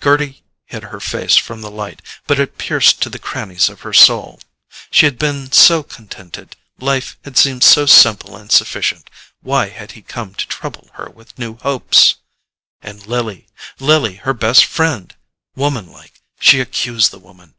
[0.00, 3.92] Gerty hid her face from the light, but it pierced to the crannies of her
[3.92, 4.40] soul.
[4.90, 10.34] She had been so contented, life had seemed so simple and sufficient—why had he come
[10.34, 12.16] to trouble her with new hopes?
[12.80, 15.14] And Lily—Lily, her best friend!
[15.54, 17.54] Woman like, she accused the woman.